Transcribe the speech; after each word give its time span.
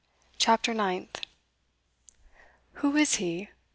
CHAPTER 0.39 0.73
NINTH 0.73 1.21
Who 2.81 2.97
is 2.97 3.17
he? 3.17 3.49